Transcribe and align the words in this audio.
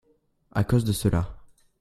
À 0.51 0.63
cause 0.63 0.83
de 0.83 0.93
cela. 0.93 1.29